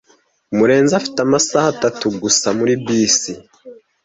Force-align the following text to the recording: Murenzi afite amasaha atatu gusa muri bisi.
Murenzi 0.57 0.93
afite 0.99 1.17
amasaha 1.21 1.67
atatu 1.75 2.05
gusa 2.21 2.47
muri 2.57 2.73
bisi. 2.83 3.33